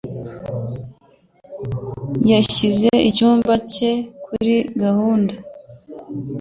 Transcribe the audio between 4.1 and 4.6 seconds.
kuri